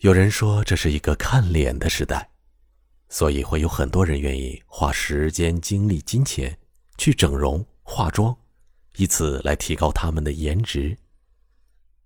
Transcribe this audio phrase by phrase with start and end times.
[0.00, 2.30] 有人说这是一个看脸的时代，
[3.10, 6.58] 所以会有很多人愿意花时间、精力、金钱
[6.96, 8.34] 去整容、化妆，
[8.96, 10.96] 以此来提高他们的颜值。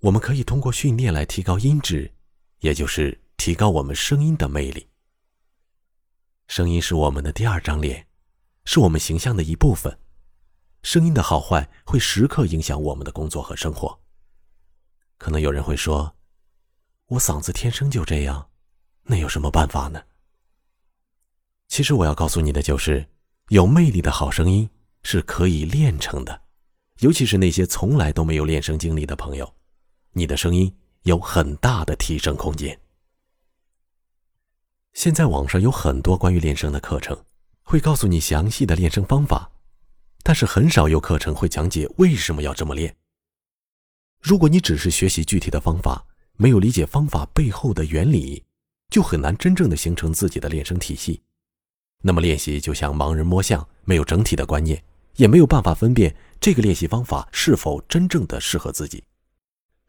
[0.00, 2.12] 我们可以通过训练来提高音质，
[2.58, 4.88] 也就是提高我们声音的魅力。
[6.48, 8.08] 声音是我们的第二张脸，
[8.64, 9.96] 是我们形象的一部分。
[10.82, 13.96] 声音的好坏会时刻影响我们的工作和生活。
[15.18, 16.16] 可能有人会说
[17.06, 18.50] ：“我嗓子天生就这样，
[19.04, 20.02] 那有什么办法呢？”
[21.68, 23.08] 其实我要告诉你的就是，
[23.48, 24.68] 有魅力的好声音
[25.02, 26.42] 是可以练成的，
[27.00, 29.54] 尤其是那些从来都没有练声经历的朋友，
[30.12, 32.78] 你的声音有很大的提升空间。
[34.94, 37.24] 现在网上有很多关于练声的课程，
[37.62, 39.50] 会告诉你详细的练声方法。
[40.22, 42.96] 但是很少有课程会讲解为什么要这么练。
[44.20, 46.04] 如果你只是学习具体的方法，
[46.36, 48.44] 没有理解方法背后的原理，
[48.90, 51.22] 就很难真正的形成自己的练声体系。
[52.02, 54.82] 那么练习就像盲人摸象，没有整体的观念，
[55.16, 59.02] 也没有办法分辨这个练习方法是否真正的适合自己。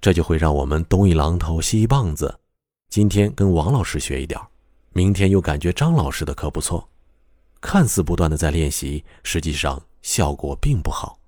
[0.00, 2.40] 这就会让我们东一榔头西一棒子，
[2.88, 4.40] 今天跟王老师学一点，
[4.92, 6.88] 明天又感觉张老师的课不错，
[7.60, 9.82] 看似不断的在练习，实际上。
[10.02, 11.20] 效果并不好。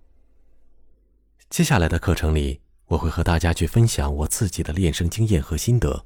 [1.49, 6.05] 接下来的课程里，我会和大家去分享我自己的练声经验和心得。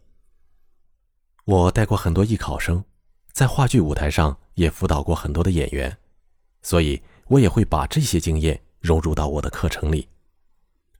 [1.45, 2.85] 我带过很多艺考生，
[3.33, 5.97] 在话剧舞台上也辅导过很多的演员，
[6.63, 10.09] 所以我也会把这些经验融入到我的课程里。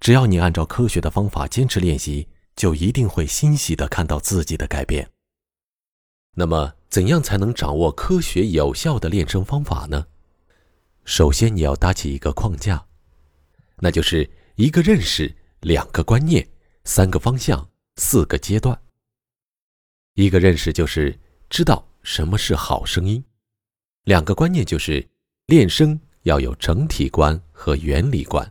[0.01, 5.11] 只要你按照科学的方法坚持练习，就一定会欣喜的看到自己的改变。
[6.35, 10.07] 那么，怎样才能掌握科学有效的练声方法呢？
[11.05, 12.87] 首先，你要搭起一个框架，
[13.79, 16.47] 那就是一个认识、两个观念、
[16.85, 18.81] 三个方向、四个阶段。
[20.15, 23.23] 一个认识就是知道什么是好声音；
[24.05, 25.07] 两个观念就是
[25.47, 28.45] 练声要有整体观和原理观；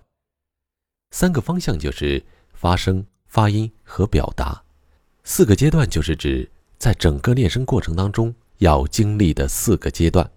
[1.11, 2.23] 三个方向就是
[2.53, 4.63] 发声、发音和表达；
[5.23, 10.31] 四个阶段就是指在整个练声过程当中要经历的四个阶段。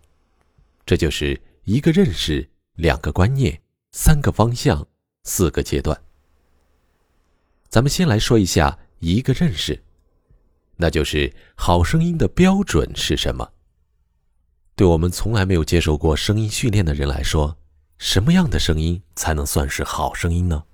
[0.84, 1.40] 这就是。
[1.64, 3.60] 一个认识，两个观念，
[3.92, 4.88] 三个方向，
[5.22, 6.02] 四个阶段。
[7.70, 9.80] 咱们先来说一下一个认识，
[10.76, 13.48] 那就是好声音的标准是什么？
[14.74, 17.56] 对我们从来没有接受过声音训练的人来说，
[17.96, 20.64] 什么样的声音才能算是好声音呢？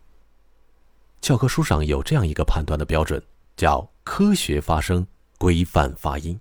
[1.21, 3.23] 教科书上有这样一个判断的标准，
[3.57, 5.07] 叫科学发声、
[5.37, 6.39] 规范发音。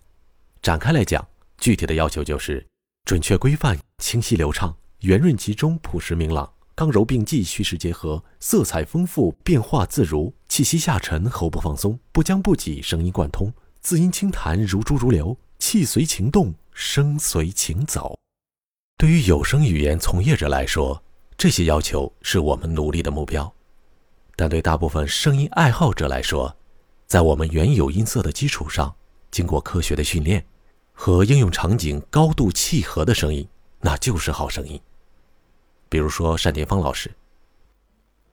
[0.62, 1.28] 展开来讲，
[1.58, 2.66] 具体的要求就是。
[3.04, 18.20] 准确规范、清晰流畅、圆润集中、朴实明朗、刚柔并济、虚实结合、色彩丰富、变化自如、气息下沉、喉部放松、不僵不挤、声音贯通、字音轻弹、如珠如流、气随情动、声随情走。
[18.98, 21.02] 对于有声语言从业者来说，
[21.38, 23.46] 这些要求是我们努力的目标；
[24.36, 26.58] 但对大部分声音爱好者来说，
[27.08, 28.94] 在我们原有音色的基础上，
[29.32, 30.46] 经过科学的训练。
[30.98, 33.46] 和应用场景高度契合的声音，
[33.82, 34.80] 那就是好声音。
[35.90, 37.12] 比如说单田芳老师，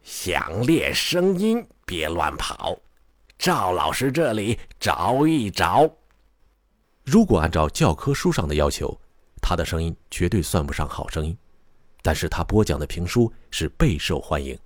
[0.02, 2.78] 想练声音别乱跑，
[3.38, 5.88] 赵老师这里找一找。
[7.04, 8.98] 如果按照教科书上的要求，
[9.40, 11.36] 他的声音绝对算不上好声音，
[12.02, 14.58] 但是他播讲的评书是备受欢迎。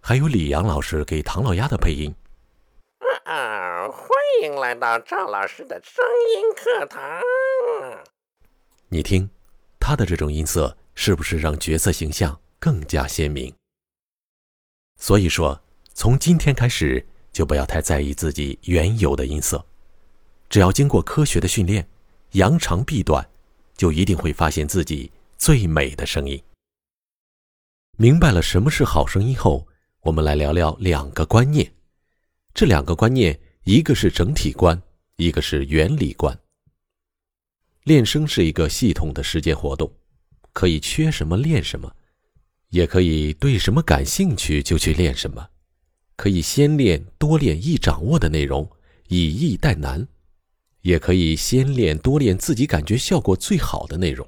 [0.00, 2.14] 还有李阳老师给唐老鸭的配音。
[3.88, 4.08] 欢
[4.42, 7.02] 迎来到赵老师的声音课堂。
[8.88, 9.28] 你听，
[9.80, 13.54] 他的这种音色是不是让角色形象更加鲜明？
[14.96, 15.62] 所以说，
[15.94, 19.64] 从今天开始就不要太在意自己原有的音色，
[20.50, 21.88] 只要经过科学的训练，
[22.32, 23.24] 扬长避短，
[23.76, 26.42] 就一定会发现自己最美的声音。
[27.96, 29.68] 明白了什么是好声音后，
[30.00, 31.72] 我们来聊聊两个观念。
[32.52, 33.38] 这两个观念。
[33.66, 34.80] 一个是整体观，
[35.16, 36.38] 一个是原理观。
[37.82, 39.92] 练声是一个系统的实践活动，
[40.56, 41.94] 可以缺什么练什么，
[42.70, 45.50] 也可以对什么感兴趣就去练什么，
[46.16, 48.66] 可以先练多练易掌握的内容，
[49.08, 50.08] 以易代难，
[50.80, 54.26] 也可以先练多练自己感觉效果最好的内容。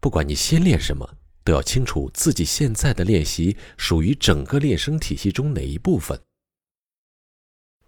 [0.00, 1.06] 不管你先练什么，
[1.44, 6.18] 都要清楚自己现在的练习属于整个练声体系中哪一部分。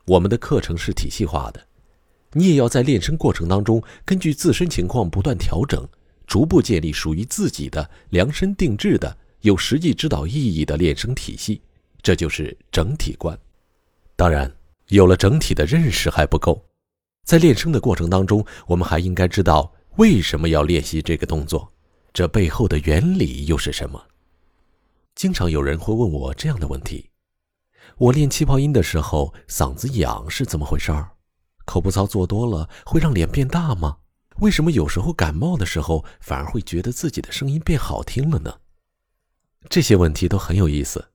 [0.04, 1.68] 我们的课程是体系化的，
[2.32, 5.88] 你也要在练声过程当中，根据自身情况不断调整，
[6.32, 11.60] 逐步建立属于自己的量身定制的、有实际指导意义的练声体系。
[12.00, 13.38] 这就是整体观。
[14.16, 14.50] 当然，
[14.88, 16.64] 有了整体的认识还不够，
[17.26, 21.70] 在练声的过程当中，我们还应该知道为什么要练习这个动作，
[22.14, 24.02] 这背后的原理又是什么。
[25.14, 27.10] 经常有人会问我这样的问题：
[27.98, 31.10] 我练气泡音的时候嗓子痒是怎么回事儿？
[31.66, 33.98] 口部操做多了会让脸变大吗？
[34.42, 38.52] 为什么有时候感冒的时候反而会觉得自己的声音变好听了呢？
[39.70, 41.10] 这些问题都很有意思，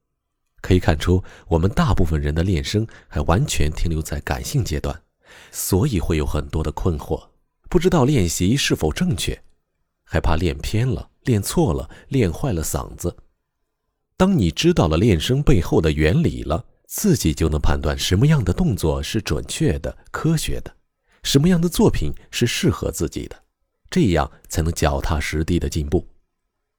[0.61, 5.01] 可以看出我们大部分人的练声还完全停留在感性阶段，
[5.51, 7.27] 所以会有很多的困惑，
[7.69, 9.43] 不知道练习是否正确，
[10.05, 13.17] 害怕练偏了、练错了、练坏了嗓子。
[14.15, 20.76] 当你知道了练声背后的原理了，自己就能判断什么样的动作是准确的、科学的，
[21.27, 23.43] 什么样的作品是适合自己的，
[23.89, 26.07] 这样才能脚踏实地的进步。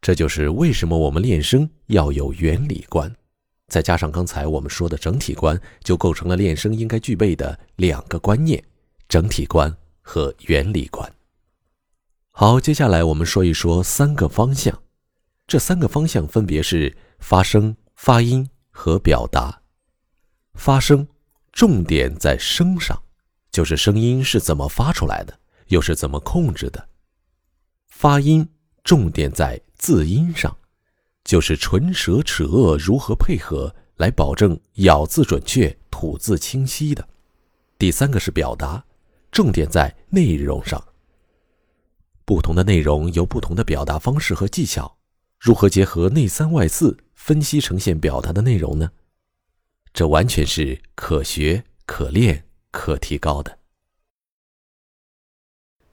[0.00, 3.14] 这就是为什么我们练声要有原理观，
[3.66, 8.64] 再加上刚才我们说的整体观，就构成了练声应该具备的两个观念：
[9.06, 11.12] 整体观和原理观。
[12.30, 14.82] 好，接下来我们说一说三个方向，
[15.46, 19.60] 这三个方向分别是发声、发音和表达。
[20.54, 21.06] 发声
[21.52, 23.02] 重点在声上，
[23.58, 26.88] 就是声音是怎么发出来的，又是怎么控制的。
[27.88, 28.48] 发音
[28.84, 29.60] 重点在。
[29.74, 30.56] 字音上，
[31.24, 37.08] 就是唇舌齿腭如何配合来保证咬字准确、吐字清晰的。
[37.78, 38.84] 第三个是表达，
[39.32, 40.82] 重点在内容上。
[42.24, 44.98] 不同的内容有不同的表达方式和技巧，
[45.38, 48.90] 如何结合内三外四分析呈现表达的内容呢？
[49.92, 53.58] 这完全是可学、可练、可提高的。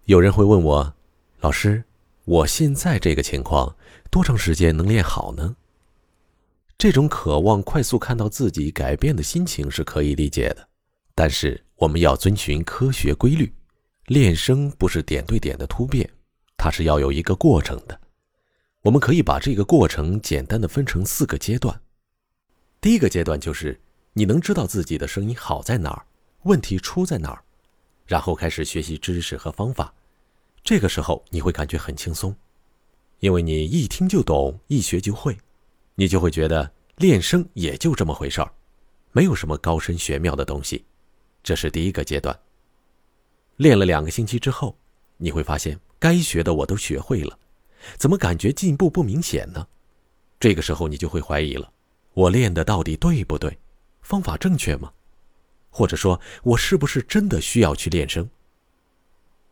[0.05, 0.93] 有人会问我，
[1.39, 1.83] 老师。
[2.25, 3.75] 我现在这个情况，
[4.09, 5.55] 多长时间能练好呢？
[6.75, 10.67] 这种渴望快速看到自己改变的心情是可以理解的，
[11.13, 13.53] 但是我们要遵循科学规律，
[14.07, 16.09] 练声不是点对点的突变，
[16.57, 18.01] 它是要有一个过程的。
[18.81, 21.79] 我们可以把这个过程简单的分成四个阶段。
[22.81, 23.79] 第一个阶段就是
[24.13, 26.07] 你能知道自己的声音好在哪儿，
[26.45, 27.43] 问题出在哪儿，
[28.05, 29.91] 然后开始学习知识和方法。
[30.63, 32.35] 这个时候你会感觉很轻松，
[33.19, 35.35] 因为你一听就懂，一学就会，
[35.95, 38.51] 你就会觉得练声也就这么回事儿，
[39.11, 40.85] 没有什么高深玄妙的东西。
[41.41, 42.39] 这是第一个阶段。
[43.57, 44.77] 练了两个星期之后，
[45.17, 47.39] 你会发现该学的我都学会了，
[47.97, 49.67] 怎么感觉进步不明显呢？
[50.39, 51.71] 这个时候你就会怀疑了：
[52.13, 53.57] 我练的到底对不对？
[54.03, 54.91] 方法正确吗？
[55.77, 58.29] 或者说，我是不是真的需要去练声？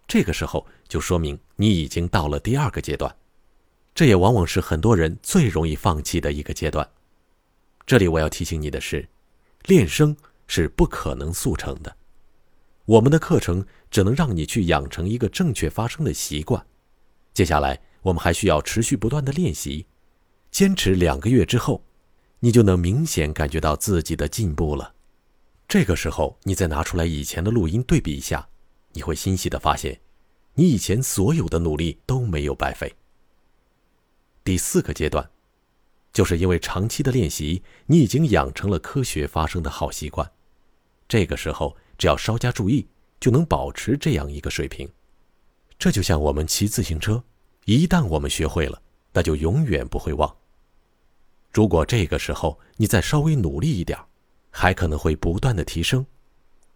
[0.08, 3.14] 这个时候就说明你已经到了第二个阶段，
[3.94, 6.90] 这也往往是很多人最容易放弃的一个阶段。
[7.86, 9.06] 这里我要提醒你的是，
[9.66, 10.16] 练声
[10.48, 11.94] 是不可能速成的，
[12.86, 16.66] 我们的课程只能让你去养成一个正确发声的习惯。
[17.34, 19.88] 接下来我们还需要持续不断的练习，
[20.52, 21.84] 坚持两个月之后，
[22.40, 24.93] 你就能明显感觉到自己的进步了。
[25.74, 28.48] 这个时候你再拿出来以前的录音对比一下。
[28.92, 30.00] 你会欣喜的发现，
[30.54, 32.94] 你以前所有的努力都没有白费。
[34.44, 35.28] 第四个阶段，
[36.14, 40.32] 就是因为长期的练习，你已经养成了科学发声的好习惯。
[41.08, 42.88] 这个时候，只要稍加注意，
[43.20, 44.88] 就能保持这样一个水平。
[45.80, 47.24] 这就像我们骑自行车，
[47.66, 48.80] 一旦我们学会了，
[49.12, 50.38] 那就永远不会忘。
[51.52, 53.98] 如果这个时候你再稍微努力一点，
[54.54, 56.06] 还可能会不断的提升。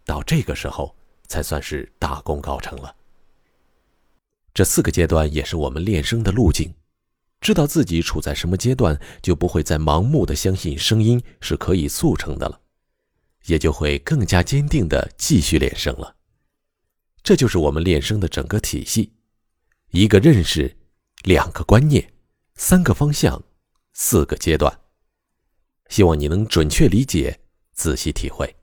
[0.04, 0.94] 到这个时候。
[1.28, 2.96] 才算是大功告成了。
[4.54, 6.74] 这四个阶段也是我们练声的路径，
[7.40, 12.60] 知道自己处在什么阶段，就不会再盲目的相信声音是可以速成的了，
[13.44, 16.16] 也就会更加坚定的继续练声了。
[17.22, 19.12] 这就是我们练声的整个体系：
[19.90, 20.78] 一个认识，
[21.24, 22.12] 两个观念，
[22.54, 23.44] 三个方向，
[23.92, 24.80] 四个阶段。
[25.90, 27.40] 希望你能准确理解，
[27.78, 28.57] 仔细体会。